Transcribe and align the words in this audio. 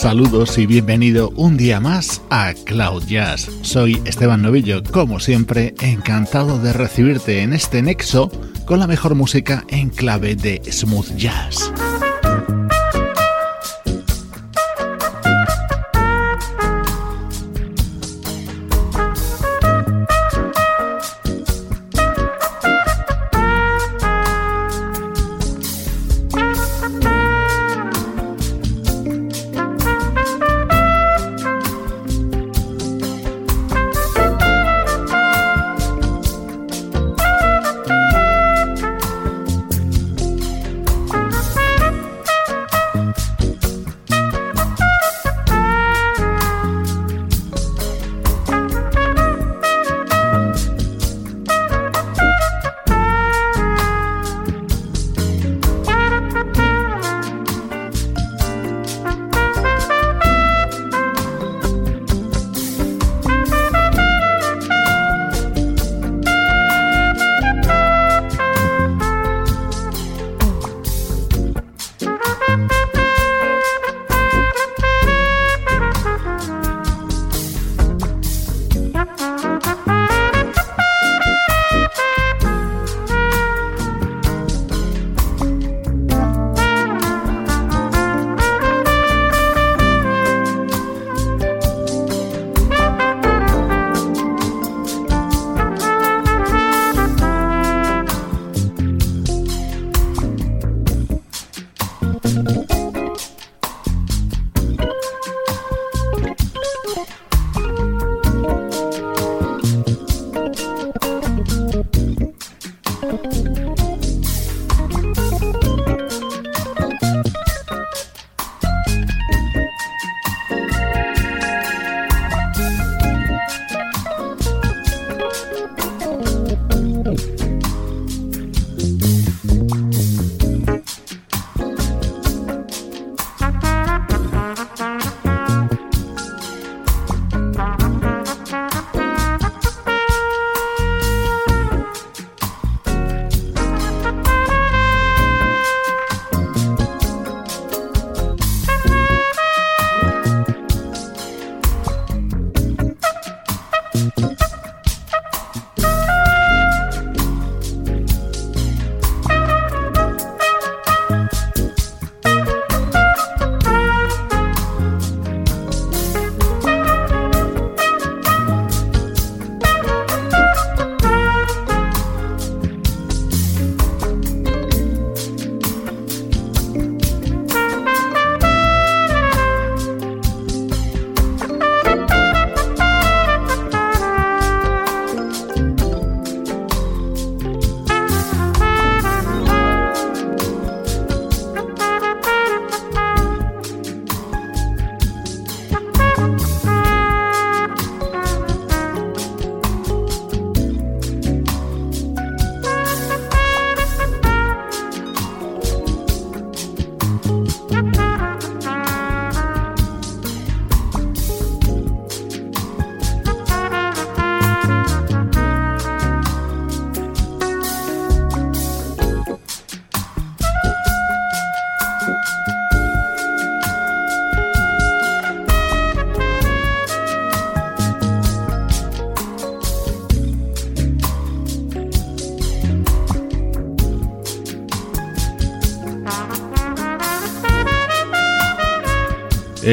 Saludos 0.00 0.56
y 0.56 0.64
bienvenido 0.64 1.30
un 1.36 1.58
día 1.58 1.78
más 1.78 2.22
a 2.30 2.54
Cloud 2.64 3.04
Jazz. 3.04 3.50
Soy 3.60 4.00
Esteban 4.06 4.40
Novillo, 4.40 4.82
como 4.82 5.20
siempre, 5.20 5.74
encantado 5.82 6.58
de 6.58 6.72
recibirte 6.72 7.42
en 7.42 7.52
este 7.52 7.82
nexo 7.82 8.30
con 8.64 8.78
la 8.78 8.86
mejor 8.86 9.14
música 9.14 9.62
en 9.68 9.90
clave 9.90 10.36
de 10.36 10.62
smooth 10.72 11.16
jazz. 11.16 11.70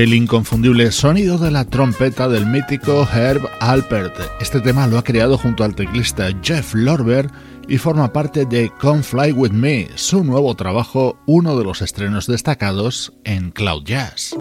El 0.03 0.13
inconfundible 0.13 0.91
sonido 0.91 1.39
de 1.39 1.49
la 1.49 1.65
trompeta 1.65 2.27
del 2.27 2.45
mítico 2.45 3.07
Herb 3.11 3.41
Alpert. 3.59 4.13
Este 4.39 4.61
tema 4.61 4.85
lo 4.85 4.99
ha 4.99 5.03
creado 5.03 5.39
junto 5.39 5.63
al 5.63 5.73
teclista 5.73 6.29
Jeff 6.43 6.75
Lorber 6.75 7.31
y 7.67 7.79
forma 7.79 8.13
parte 8.13 8.45
de 8.45 8.71
Come 8.79 9.01
Fly 9.01 9.31
With 9.31 9.51
Me, 9.51 9.87
su 9.95 10.23
nuevo 10.23 10.53
trabajo, 10.55 11.17
uno 11.25 11.57
de 11.57 11.63
los 11.63 11.81
estrenos 11.81 12.27
destacados 12.27 13.13
en 13.23 13.49
Cloud 13.49 13.85
Jazz. 13.85 14.35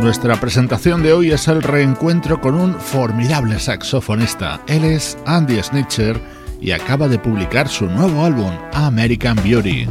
Nuestra 0.00 0.40
presentación 0.40 1.02
de 1.02 1.12
hoy 1.12 1.30
es 1.30 1.46
el 1.46 1.62
reencuentro 1.62 2.40
con 2.40 2.54
un 2.54 2.74
formidable 2.74 3.58
saxofonista. 3.58 4.62
Él 4.66 4.82
es 4.82 5.18
Andy 5.26 5.62
Snitcher 5.62 6.18
y 6.58 6.70
acaba 6.70 7.06
de 7.06 7.18
publicar 7.18 7.68
su 7.68 7.84
nuevo 7.84 8.24
álbum, 8.24 8.50
American 8.72 9.36
Beauty. 9.44 9.86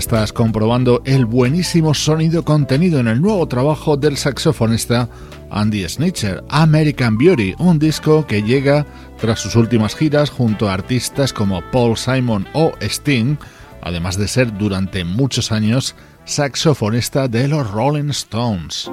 Estás 0.00 0.32
comprobando 0.32 1.02
el 1.04 1.26
buenísimo 1.26 1.92
sonido 1.92 2.42
contenido 2.42 3.00
en 3.00 3.06
el 3.06 3.20
nuevo 3.20 3.46
trabajo 3.46 3.98
del 3.98 4.16
saxofonista 4.16 5.10
Andy 5.50 5.86
Snitcher, 5.86 6.42
American 6.48 7.18
Beauty, 7.18 7.54
un 7.58 7.78
disco 7.78 8.26
que 8.26 8.42
llega 8.42 8.86
tras 9.20 9.40
sus 9.40 9.56
últimas 9.56 9.94
giras 9.94 10.30
junto 10.30 10.70
a 10.70 10.72
artistas 10.72 11.34
como 11.34 11.60
Paul 11.70 11.98
Simon 11.98 12.48
o 12.54 12.72
Sting, 12.80 13.36
además 13.82 14.16
de 14.16 14.26
ser 14.26 14.56
durante 14.56 15.04
muchos 15.04 15.52
años 15.52 15.94
saxofonista 16.24 17.28
de 17.28 17.48
los 17.48 17.70
Rolling 17.70 18.08
Stones. 18.08 18.90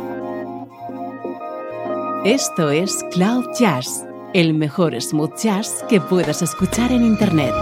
Esto 2.26 2.70
es 2.70 3.06
Cloud 3.14 3.46
Jazz, 3.58 4.04
el 4.34 4.54
mejor 4.54 5.02
smooth 5.02 5.38
jazz 5.42 5.86
que 5.88 6.02
puedas 6.02 6.42
escuchar 6.42 6.92
en 6.92 7.06
Internet. 7.06 7.54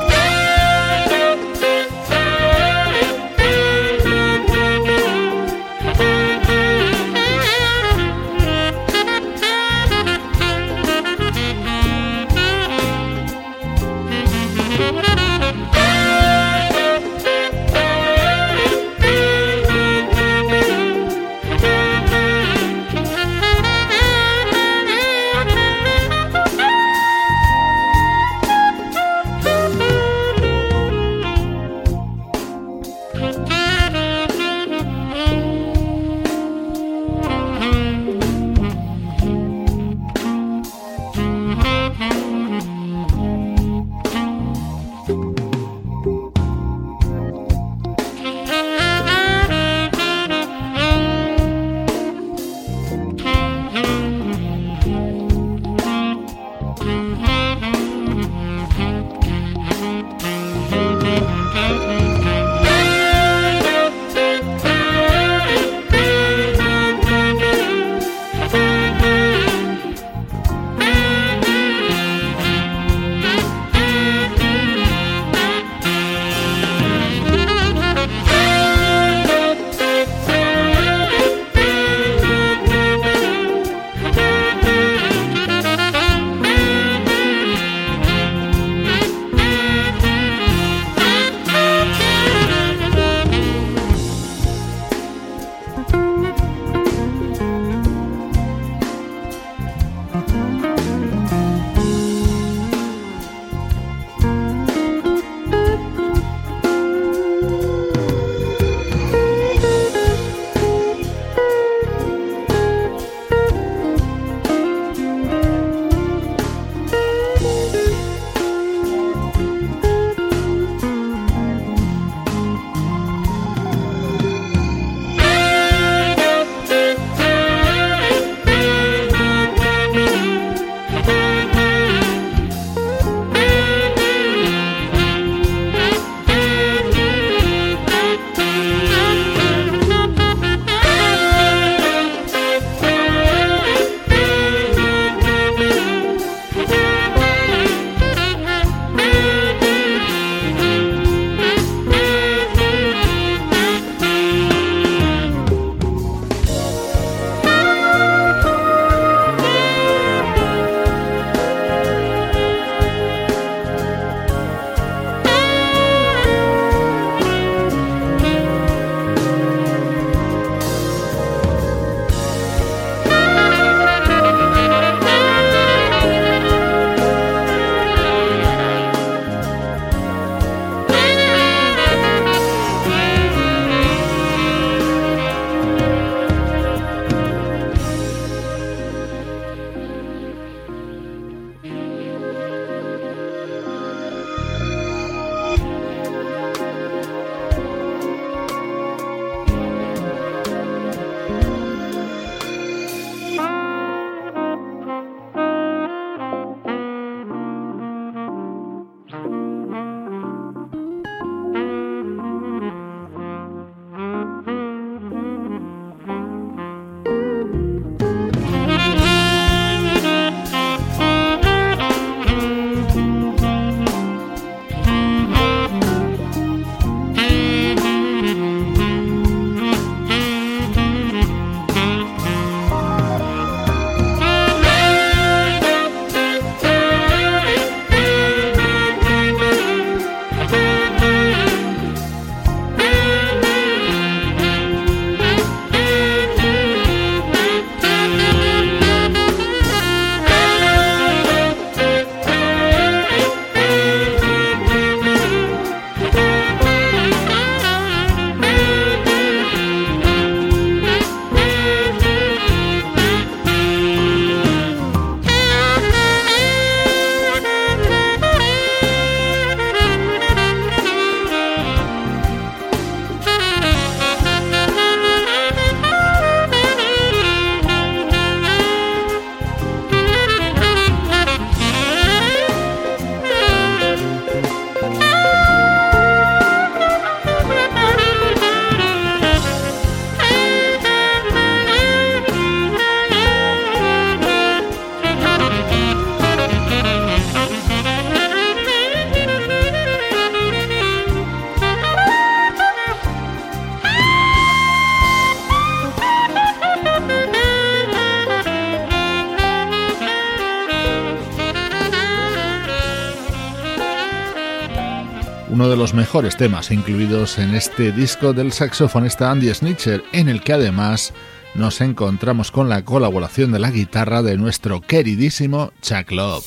Mejores 315.96 316.36
temas 316.36 316.72
incluidos 316.72 317.40
en 317.40 317.56
este 317.56 317.92
disco 317.92 318.34
del 318.34 318.52
saxofonista 318.52 319.32
Andy 319.32 319.54
Snitcher, 319.54 320.04
en 320.12 320.28
el 320.28 320.42
que 320.42 320.54
además 320.54 321.14
nos 321.54 321.80
encontramos 321.80 322.52
con 322.52 322.68
la 322.68 322.84
colaboración 322.84 323.52
de 323.54 323.60
la 323.60 323.72
guitarra 323.72 324.22
de 324.22 324.38
nuestro 324.38 324.82
queridísimo 324.82 325.72
Chuck 325.82 326.12
Love. 326.12 326.46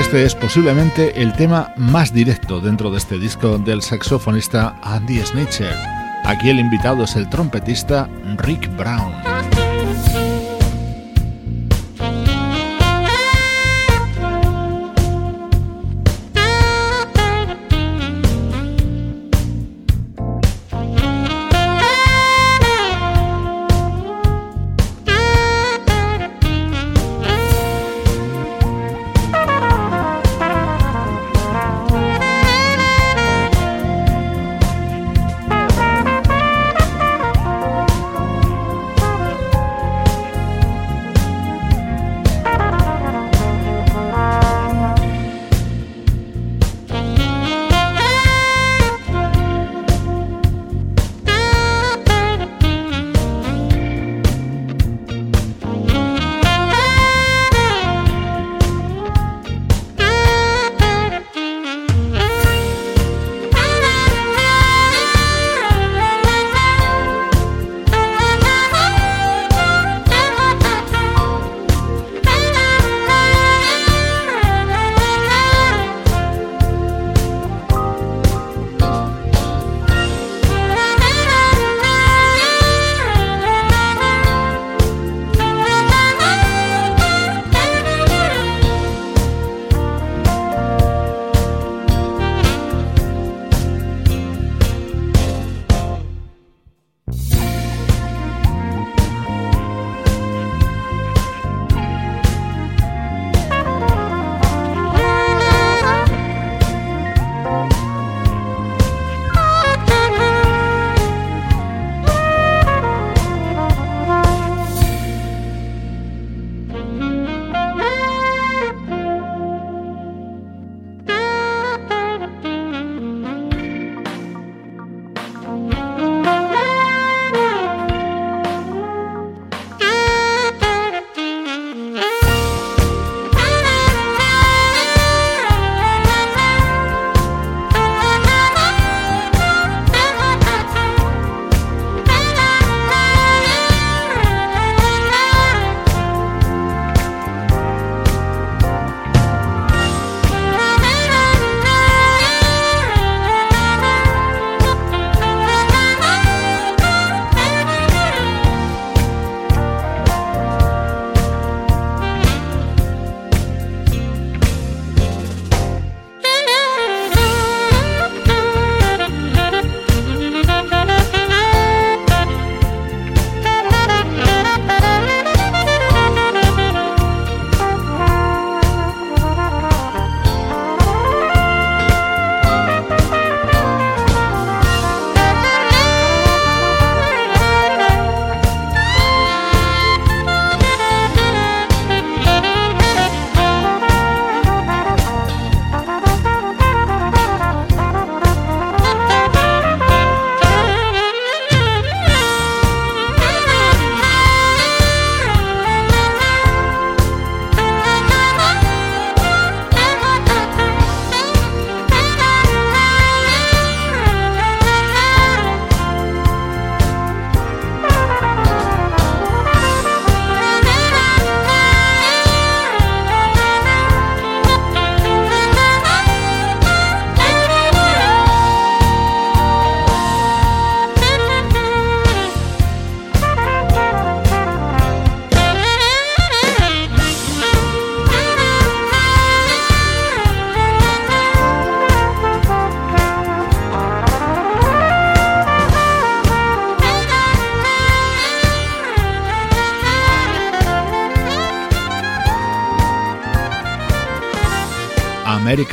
Este 0.00 0.24
es 0.24 0.34
posiblemente 0.36 1.20
el 1.20 1.32
tema 1.32 1.74
más 1.76 2.14
directo 2.14 2.60
dentro 2.60 2.92
de 2.92 2.98
este 2.98 3.18
disco 3.18 3.58
del 3.58 3.82
saxofonista 3.82 4.78
Andy 4.82 5.18
Snitcher. 5.18 5.74
Aquí 6.24 6.50
el 6.50 6.60
invitado 6.60 7.04
es 7.04 7.16
el 7.16 7.28
trompetista 7.28 8.08
Rick 8.36 8.68
Brown. 8.76 9.25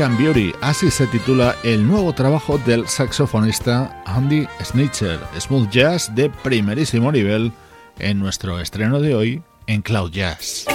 American 0.01 0.53
así 0.61 0.89
se 0.89 1.05
titula 1.07 1.55
el 1.63 1.87
nuevo 1.87 2.13
trabajo 2.13 2.57
del 2.57 2.87
saxofonista 2.87 4.01
Andy 4.05 4.47
Snitcher, 4.63 5.19
smooth 5.39 5.69
jazz 5.69 6.13
de 6.15 6.29
primerísimo 6.29 7.11
nivel 7.11 7.51
en 7.99 8.17
nuestro 8.17 8.59
estreno 8.59 8.99
de 8.99 9.13
hoy 9.13 9.43
en 9.67 9.81
Cloud 9.83 10.11
Jazz. 10.11 10.65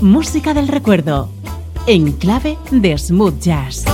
Música 0.00 0.54
del 0.54 0.68
recuerdo, 0.68 1.28
en 1.86 2.12
clave 2.12 2.56
de 2.70 2.96
smooth 2.96 3.40
jazz. 3.40 3.84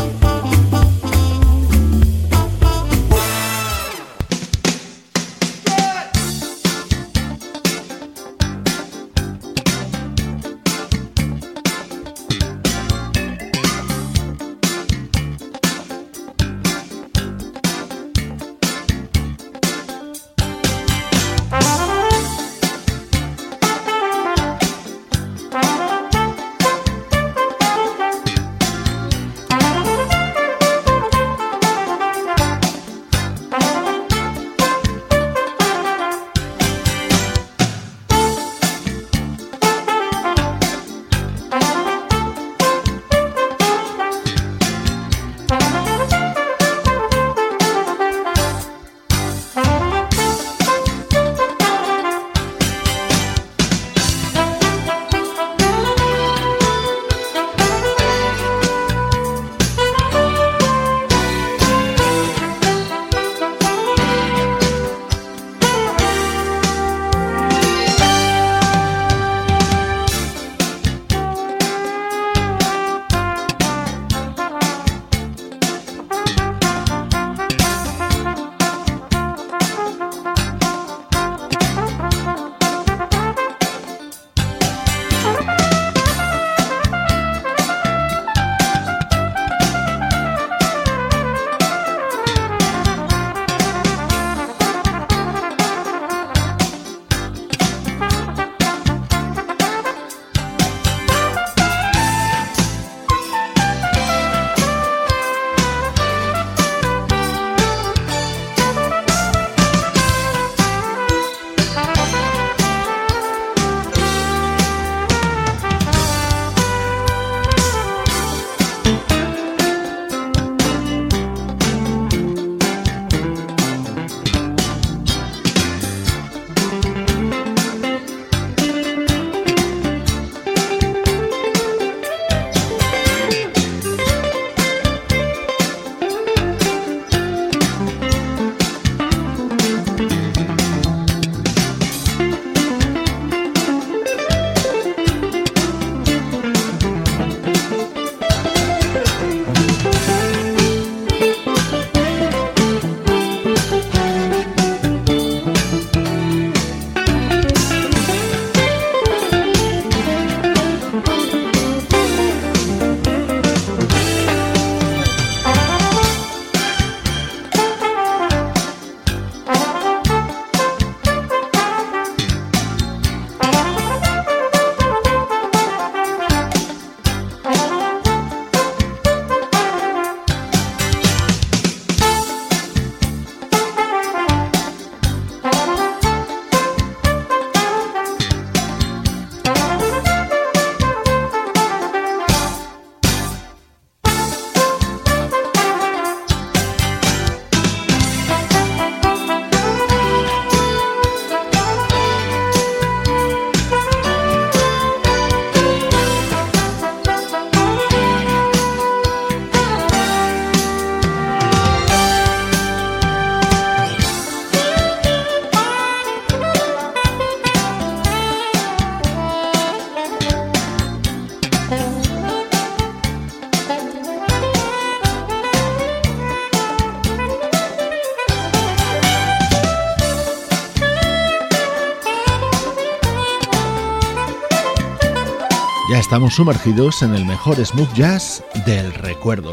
Estamos 236.07 236.37
sumergidos 236.37 237.03
en 237.03 237.17
el 237.17 237.25
mejor 237.25 237.57
smooth 237.67 237.93
jazz 237.95 238.45
del 238.65 238.95
recuerdo. 238.95 239.51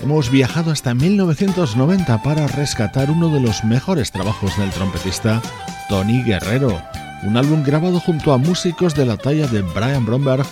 Hemos 0.00 0.30
viajado 0.30 0.70
hasta 0.70 0.94
1990 0.94 2.22
para 2.22 2.46
rescatar 2.46 3.10
uno 3.10 3.28
de 3.28 3.38
los 3.38 3.64
mejores 3.64 4.10
trabajos 4.10 4.56
del 4.56 4.70
trompetista 4.70 5.42
Tony 5.90 6.22
Guerrero, 6.22 6.80
un 7.22 7.36
álbum 7.36 7.62
grabado 7.62 8.00
junto 8.00 8.32
a 8.32 8.38
músicos 8.38 8.94
de 8.94 9.04
la 9.04 9.18
talla 9.18 9.46
de 9.46 9.60
Brian 9.60 10.06
Bromberg, 10.06 10.46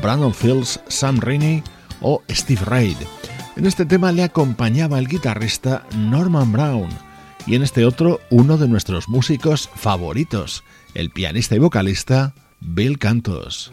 Brandon 0.00 0.32
Fields, 0.32 0.80
Sam 0.88 1.20
Rainey 1.20 1.62
o 2.00 2.22
Steve 2.30 2.62
Reid. 2.64 2.96
En 3.56 3.66
este 3.66 3.84
tema 3.84 4.12
le 4.12 4.22
acompañaba 4.22 4.98
el 4.98 5.08
guitarrista 5.08 5.84
Norman 5.94 6.52
Brown 6.52 6.88
y 7.46 7.54
en 7.54 7.62
este 7.62 7.84
otro 7.84 8.20
uno 8.30 8.56
de 8.56 8.66
nuestros 8.66 9.10
músicos 9.10 9.68
favoritos, 9.74 10.64
el 10.94 11.10
pianista 11.10 11.54
y 11.54 11.58
vocalista 11.58 12.32
Bill 12.60 12.98
Cantos. 12.98 13.72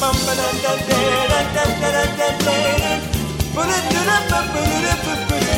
Put 0.00 0.16
it 3.68 3.84
to 3.90 4.00
the 4.06 5.49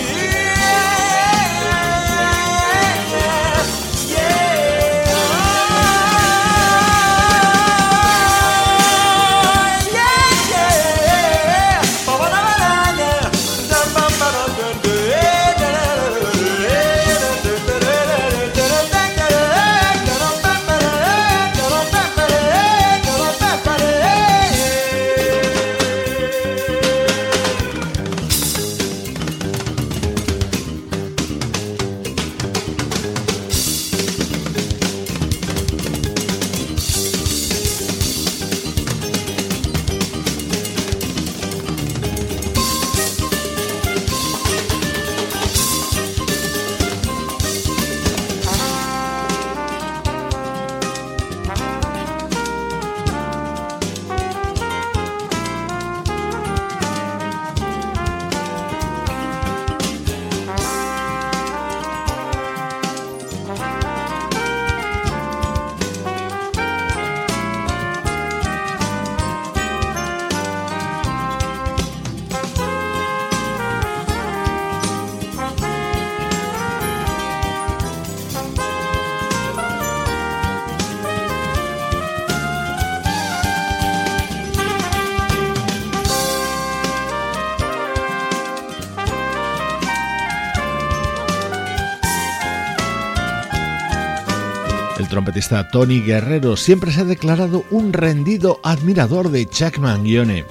trompetista 95.33 95.71
Tony 95.71 96.03
Guerrero 96.03 96.59
siempre 96.59 96.93
se 96.93 97.01
ha 97.01 97.05
declarado 97.05 97.65
un 97.71 97.95
rendido 97.95 98.61
admirador 98.63 99.31
de 99.31 99.47
Chuck 99.47 99.79
Mangione, 99.79 100.45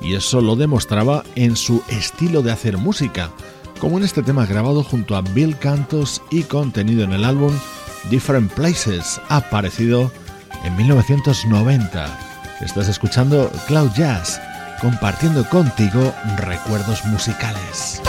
y 0.00 0.14
eso 0.14 0.40
lo 0.40 0.56
demostraba 0.56 1.22
en 1.36 1.54
su 1.54 1.84
estilo 1.88 2.42
de 2.42 2.50
hacer 2.50 2.76
música, 2.76 3.30
como 3.78 3.96
en 3.96 4.02
este 4.02 4.24
tema 4.24 4.44
grabado 4.44 4.82
junto 4.82 5.14
a 5.14 5.20
Bill 5.20 5.56
Cantos 5.56 6.20
y 6.32 6.42
contenido 6.42 7.04
en 7.04 7.12
el 7.12 7.24
álbum 7.24 7.52
Different 8.10 8.52
Places, 8.54 9.20
aparecido 9.28 10.10
en 10.64 10.76
1990. 10.76 12.18
Estás 12.60 12.88
escuchando 12.88 13.52
Cloud 13.68 13.92
Jazz, 13.94 14.40
compartiendo 14.80 15.48
contigo 15.48 16.12
recuerdos 16.38 17.04
musicales. 17.04 18.02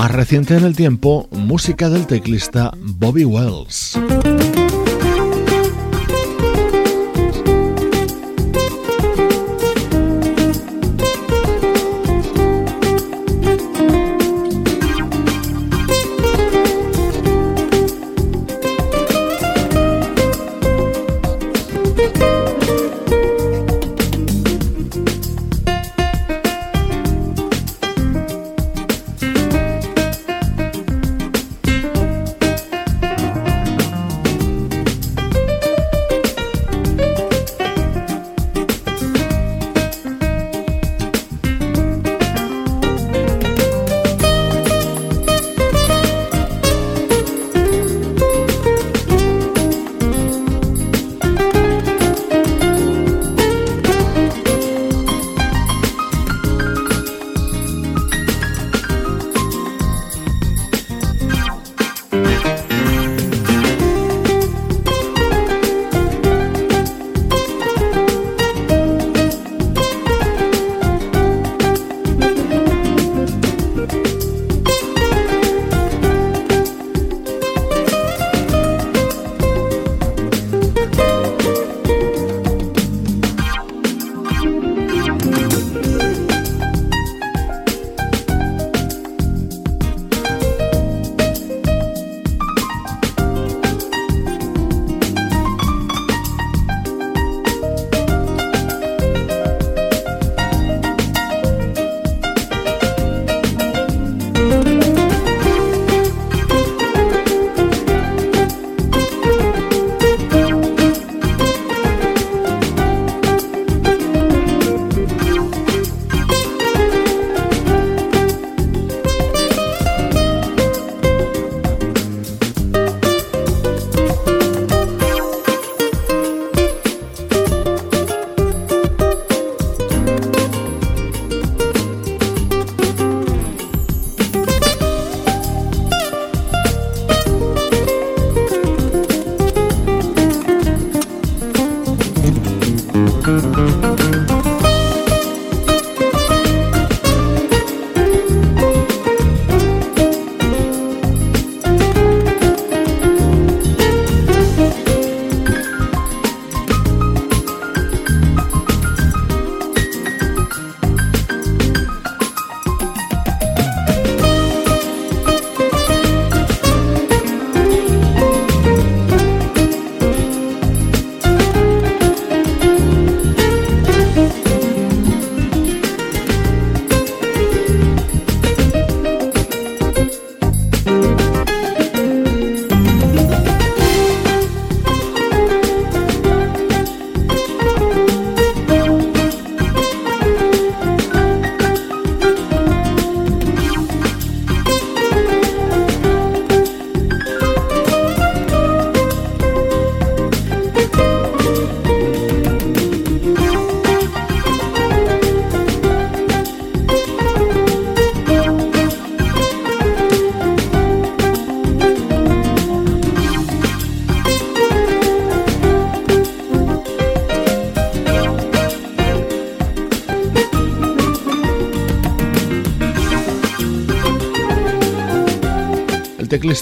Más 0.00 0.12
reciente 0.12 0.56
en 0.56 0.64
el 0.64 0.74
tiempo, 0.74 1.28
música 1.30 1.90
del 1.90 2.06
teclista 2.06 2.72
Bobby 2.74 3.26
Wells. 3.26 3.98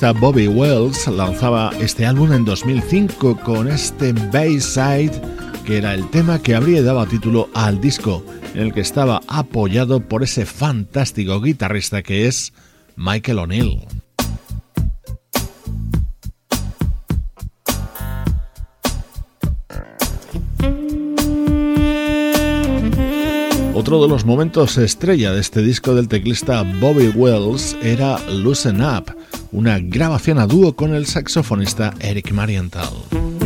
Bobby 0.01 0.47
Wells 0.47 1.09
lanzaba 1.09 1.73
este 1.81 2.07
álbum 2.07 2.33
en 2.33 2.45
2005 2.45 3.37
con 3.41 3.67
este 3.69 4.13
Bayside, 4.13 5.11
que 5.67 5.79
era 5.79 5.93
el 5.93 6.09
tema 6.11 6.41
que 6.41 6.55
habría 6.55 6.83
dado 6.83 7.05
título 7.05 7.49
al 7.53 7.81
disco, 7.81 8.23
en 8.55 8.61
el 8.61 8.73
que 8.73 8.81
estaba 8.81 9.21
apoyado 9.27 10.01
por 10.01 10.23
ese 10.23 10.47
fantástico 10.47 11.41
guitarrista 11.41 12.03
que 12.03 12.29
es 12.29 12.53
Michael 12.95 13.41
O'Neill. 13.41 13.81
Otro 23.75 24.03
de 24.03 24.09
los 24.09 24.25
momentos 24.25 24.79
estrella 24.79 25.33
de 25.33 25.41
este 25.41 25.61
disco 25.63 25.95
del 25.95 26.09
teclista 26.09 26.63
Bobby 26.81 27.09
Wells 27.09 27.77
era 27.83 28.19
Loosen 28.29 28.81
Up, 28.81 29.15
una 29.53 29.79
grabación 29.79 30.39
a 30.39 30.47
dúo 30.47 30.75
con 30.75 30.95
el 30.95 31.07
saxofonista 31.07 31.95
Eric 32.01 32.33
Marienthal. 32.33 33.38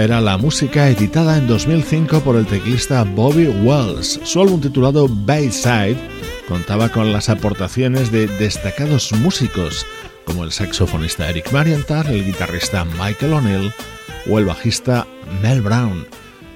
Era 0.00 0.20
la 0.20 0.38
música 0.38 0.88
editada 0.88 1.36
en 1.36 1.46
2005 1.46 2.20
por 2.20 2.36
el 2.36 2.46
teclista 2.46 3.02
Bobby 3.04 3.48
Wells. 3.48 4.20
Su 4.24 4.40
álbum 4.40 4.60
titulado 4.60 5.06
Bayside 5.08 5.96
contaba 6.48 6.88
con 6.88 7.12
las 7.12 7.28
aportaciones 7.28 8.10
de 8.10 8.26
destacados 8.26 9.12
músicos 9.12 9.84
como 10.24 10.44
el 10.44 10.52
saxofonista 10.52 11.28
Eric 11.28 11.52
Marienthal, 11.52 12.06
el 12.08 12.24
guitarrista 12.24 12.84
Michael 12.84 13.34
O'Neill 13.34 13.72
o 14.30 14.38
el 14.38 14.46
bajista 14.46 15.06
Mel 15.42 15.60
Brown. 15.60 16.06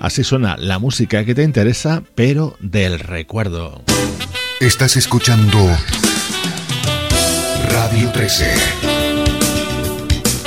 Así 0.00 0.24
suena 0.24 0.56
la 0.56 0.78
música 0.78 1.24
que 1.24 1.34
te 1.34 1.42
interesa, 1.42 2.02
pero 2.14 2.56
del 2.60 2.98
recuerdo. 2.98 3.82
Estás 4.60 4.96
escuchando 4.96 5.58
Radio 7.70 8.10
13. 8.12 8.54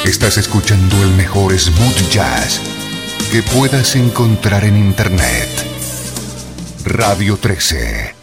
Estás 0.05 0.37
escuchando 0.37 1.03
el 1.03 1.11
mejor 1.11 1.57
smooth 1.57 2.09
jazz 2.09 2.78
que 3.31 3.43
puedas 3.43 3.95
encontrar 3.95 4.63
en 4.63 4.75
Internet. 4.75 5.49
Radio 6.85 7.37
13. 7.37 8.15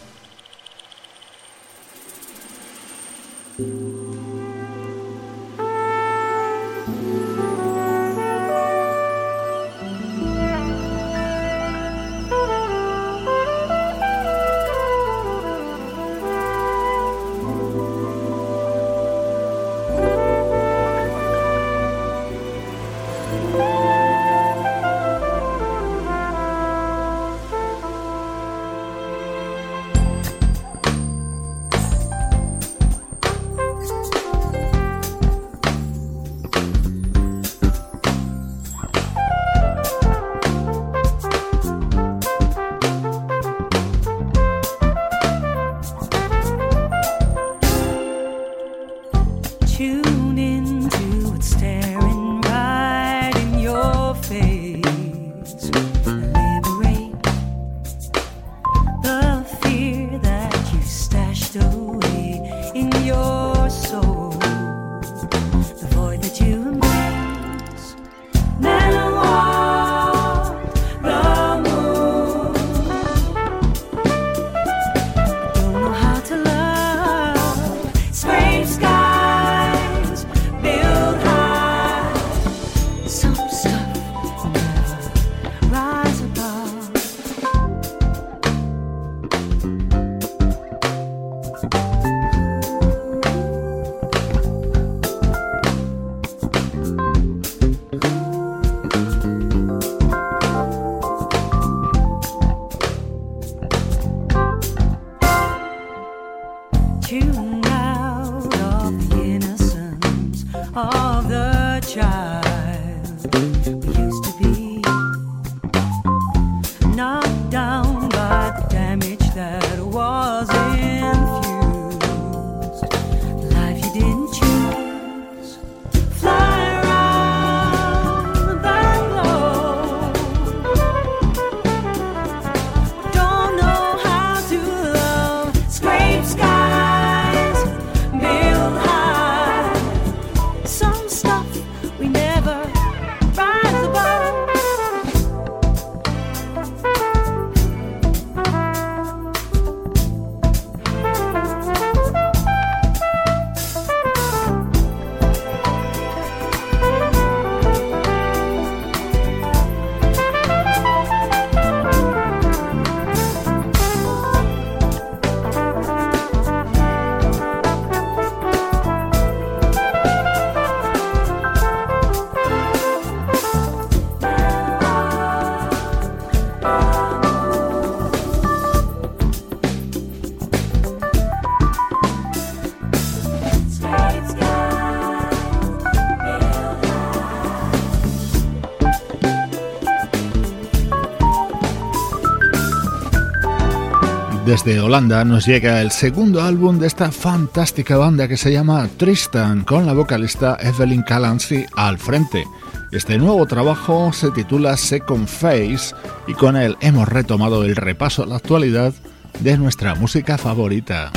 Desde 194.65 194.81
Holanda 194.81 195.23
nos 195.23 195.45
llega 195.45 195.83
el 195.83 195.91
segundo 195.91 196.41
álbum 196.41 196.79
de 196.79 196.87
esta 196.87 197.13
fantástica 197.13 197.99
banda 197.99 198.27
que 198.27 198.39
se 198.39 198.51
llama 198.51 198.89
Tristan, 198.97 199.65
con 199.65 199.85
la 199.85 199.93
vocalista 199.93 200.57
Evelyn 200.59 201.03
Calancy 201.03 201.67
al 201.77 201.99
frente. 201.99 202.47
Este 202.91 203.19
nuevo 203.19 203.45
trabajo 203.45 204.15
se 204.15 204.31
titula 204.31 204.79
Second 204.79 205.29
Phase 205.29 205.95
y 206.27 206.33
con 206.33 206.57
él 206.57 206.75
hemos 206.81 207.07
retomado 207.07 207.65
el 207.65 207.77
repaso 207.77 208.23
a 208.23 208.27
la 208.27 208.37
actualidad 208.37 208.95
de 209.41 209.59
nuestra 209.59 209.95
música 209.95 210.39
favorita. 210.39 211.13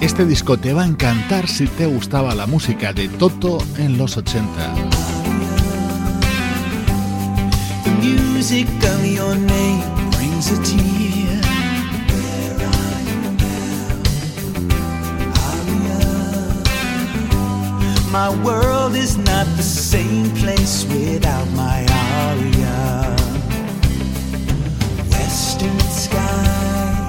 Este 0.00 0.24
disco 0.24 0.58
te 0.58 0.72
va 0.72 0.84
a 0.84 0.86
encantar 0.86 1.48
si 1.48 1.66
te 1.66 1.86
gustaba 1.86 2.36
la 2.36 2.46
música 2.46 2.92
de 2.92 3.08
Toto 3.08 3.58
en 3.78 3.98
los 3.98 4.16
80. 4.16 4.95
Music 8.48 8.68
of 8.84 9.04
your 9.04 9.34
name 9.34 9.82
brings 10.12 10.52
a 10.52 10.62
tear. 10.62 11.40
Where 12.12 12.54
are 12.70 13.00
you 13.08 13.18
now, 13.42 13.88
Aria? 15.48 15.98
My 18.12 18.30
world 18.44 18.94
is 18.94 19.16
not 19.16 19.46
the 19.56 19.64
same 19.64 20.30
place 20.36 20.84
without 20.84 21.48
my 21.56 21.84
Aria. 21.90 23.16
Western 25.10 25.80
sky. 25.80 27.08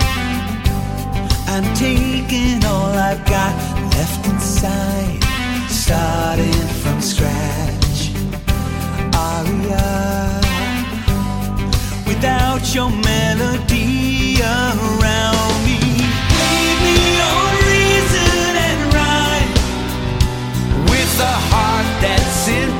I'm 1.49 1.71
taking 1.75 2.65
all 2.65 2.93
I've 3.09 3.23
got 3.27 3.53
left 3.93 4.25
inside, 4.25 5.23
starting 5.69 6.67
from 6.81 6.99
scratch. 6.99 8.11
Aria 9.13 10.26
without 12.18 12.74
your 12.74 12.89
melody 12.89 14.41
around 14.41 15.65
me. 15.65 15.78
Leave 16.41 16.80
me 16.88 16.99
on 17.34 17.53
reason 17.70 18.49
and 18.68 18.93
rhyme 18.95 19.53
with 20.89 21.13
a 21.20 21.36
heart 21.51 21.86
that's 22.01 22.47
in 22.47 22.76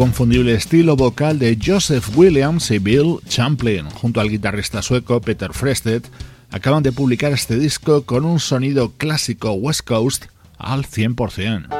inconfundible 0.00 0.54
estilo 0.54 0.96
vocal 0.96 1.38
de 1.38 1.58
Joseph 1.62 2.16
Williams 2.16 2.70
y 2.70 2.78
Bill 2.78 3.18
Champlin, 3.28 3.90
junto 3.90 4.22
al 4.22 4.30
guitarrista 4.30 4.80
sueco 4.80 5.20
Peter 5.20 5.52
Frested, 5.52 6.04
acaban 6.50 6.82
de 6.82 6.90
publicar 6.90 7.32
este 7.32 7.58
disco 7.58 8.06
con 8.06 8.24
un 8.24 8.40
sonido 8.40 8.92
clásico 8.96 9.52
West 9.52 9.86
Coast 9.86 10.24
al 10.56 10.86
100%. 10.86 11.79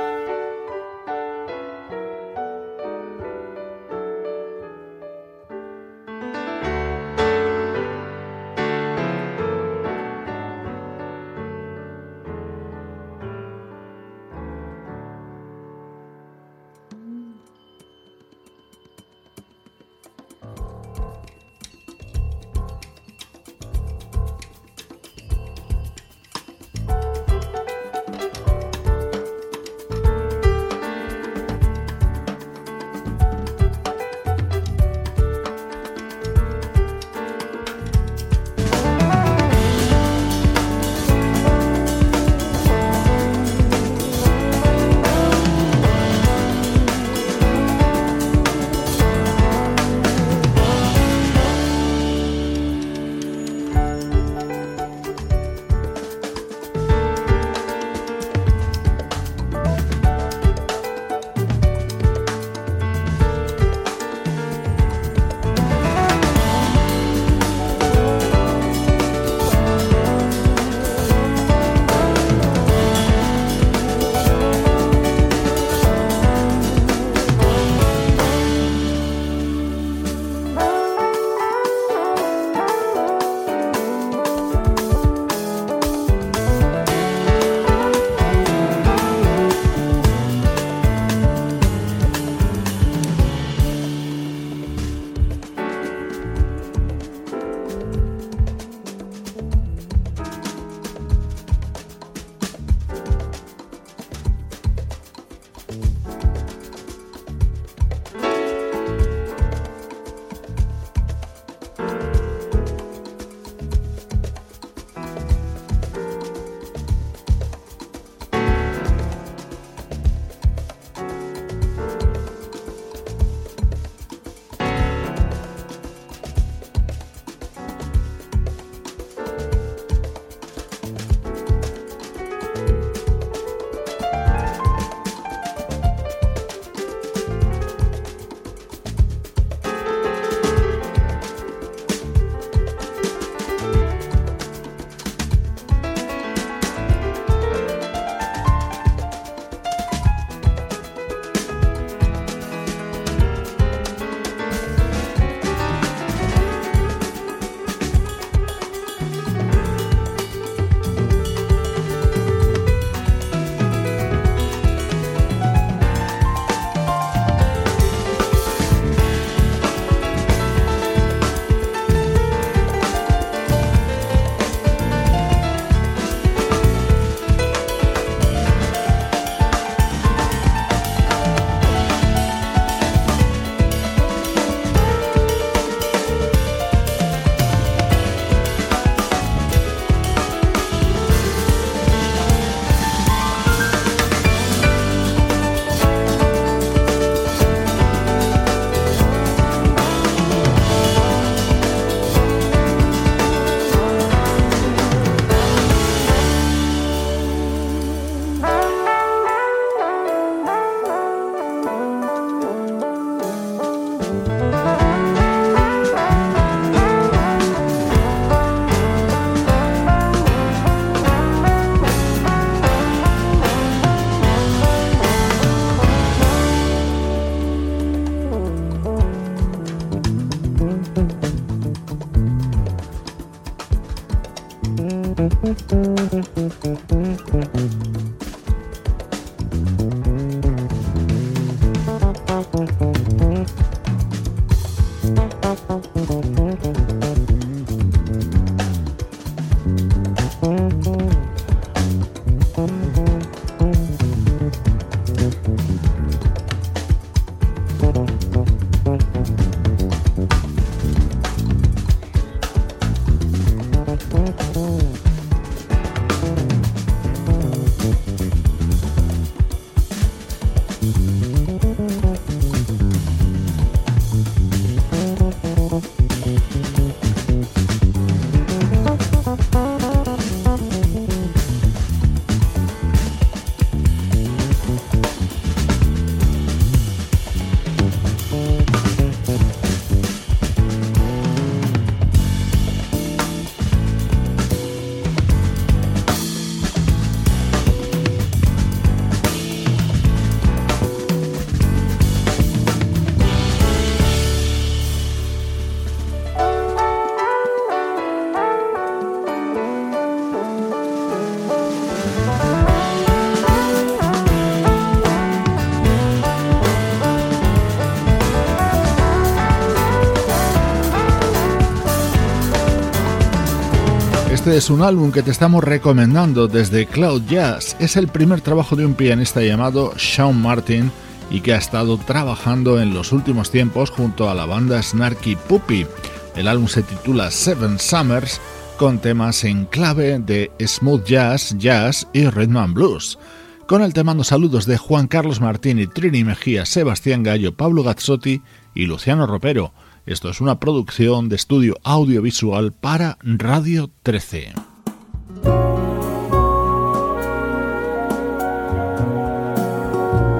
Este 324.51 324.59
es 324.59 324.71
un 324.71 324.83
álbum 324.83 325.13
que 325.13 325.23
te 325.23 325.31
estamos 325.31 325.63
recomendando 325.63 326.49
desde 326.49 326.85
Cloud 326.85 327.23
Jazz. 327.29 327.77
Es 327.79 327.95
el 327.95 328.09
primer 328.09 328.41
trabajo 328.41 328.75
de 328.75 328.85
un 328.85 328.95
pianista 328.95 329.41
llamado 329.43 329.93
Sean 329.97 330.43
Martin 330.43 330.91
y 331.31 331.41
que 331.41 331.55
ha 331.55 331.57
estado 331.57 331.97
trabajando 331.99 332.81
en 332.81 332.93
los 332.93 333.13
últimos 333.13 333.53
tiempos 333.53 333.91
junto 333.91 334.29
a 334.29 334.35
la 334.35 334.47
banda 334.47 334.83
Snarky 334.83 335.37
Puppy. 335.37 335.87
El 336.35 336.49
álbum 336.49 336.67
se 336.67 336.83
titula 336.83 337.31
Seven 337.31 337.79
Summers 337.79 338.41
con 338.77 338.99
temas 338.99 339.45
en 339.45 339.67
clave 339.67 340.19
de 340.19 340.51
smooth 340.59 341.05
jazz, 341.05 341.55
jazz 341.57 342.09
y 342.13 342.27
rhythm 342.27 342.57
and 342.57 342.75
blues. 342.75 343.21
Con 343.69 343.83
el 343.83 343.95
temando 343.95 344.25
saludos 344.25 344.67
de 344.67 344.79
Juan 344.79 345.07
Carlos 345.07 345.41
Martín 345.41 345.79
y 345.79 345.87
Trini 345.87 346.25
Mejía, 346.25 346.67
Sebastián 346.67 347.23
Gallo, 347.23 347.55
Pablo 347.55 347.85
Gazzotti 347.85 348.43
y 348.75 348.87
Luciano 348.87 349.29
Ropero. 349.29 349.73
Esto 350.11 350.29
es 350.29 350.41
una 350.41 350.59
producción 350.59 351.29
de 351.29 351.37
estudio 351.37 351.77
audiovisual 351.85 352.73
para 352.73 353.17
Radio 353.23 353.91
13. 354.03 354.53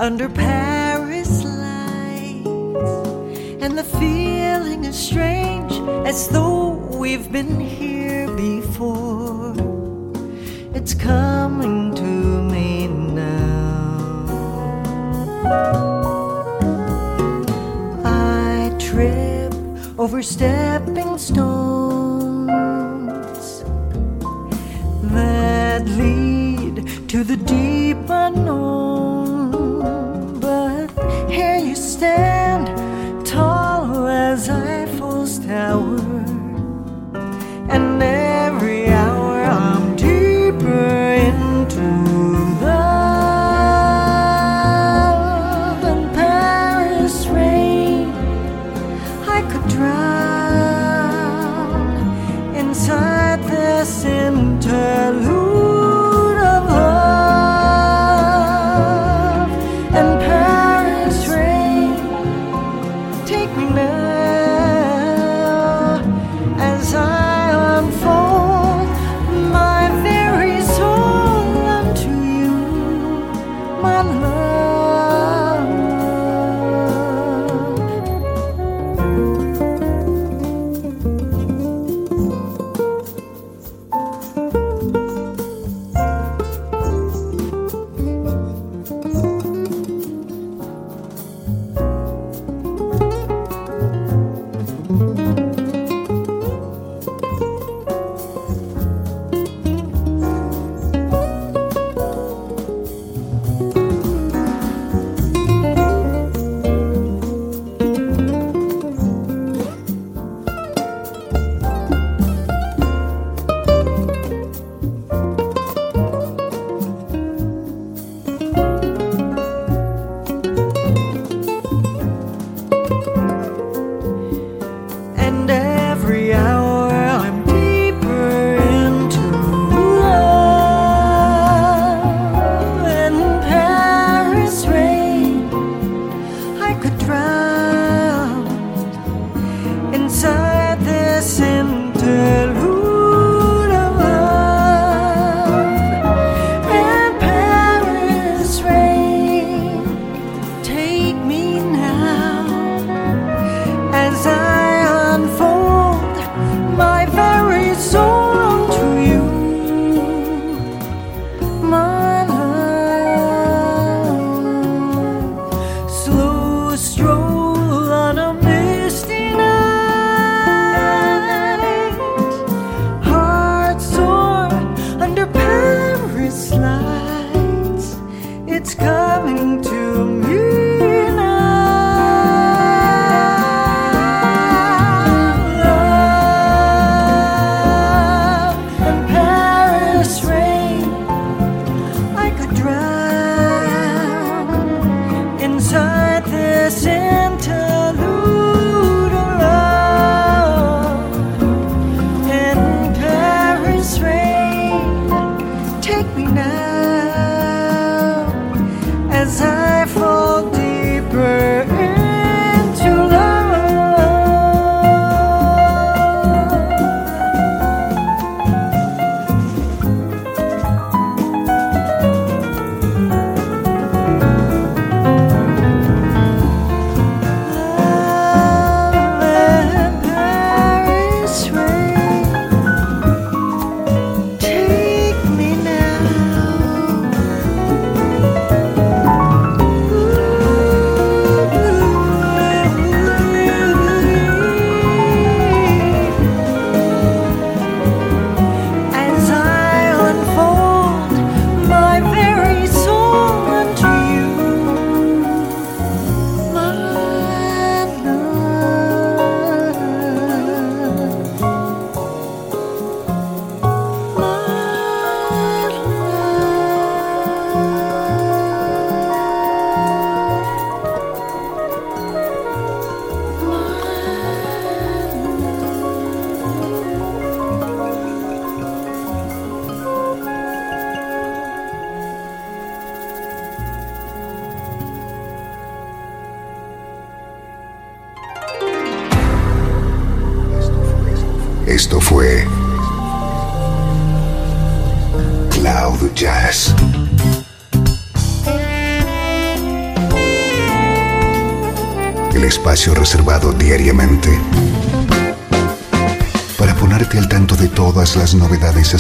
under 0.08 0.30
Paris 0.30 1.44
lights. 1.44 2.48
And 3.62 3.78
the 3.78 3.84
feeling 3.84 4.86
is 4.86 4.98
strange 4.98 5.74
as 6.08 6.30
though 6.30 6.76
we've 6.98 7.30
been 7.30 7.60
here 7.60 8.26
before. 8.38 9.54
It's 10.74 10.94
coming 10.94 11.94
to 11.96 12.04
me 12.54 12.88
now. 12.88 14.24
I 18.06 18.74
trip 18.80 19.54
over 20.00 20.24
stepping 20.24 21.18
stones 21.18 22.48
that 25.16 25.84
lead 25.86 27.10
to 27.10 27.26
the 27.26 27.36
deep 27.36 27.98
unknown. 28.08 28.87